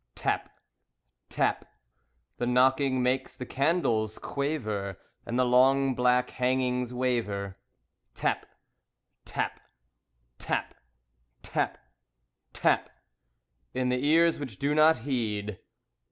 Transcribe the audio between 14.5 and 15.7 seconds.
do not heed.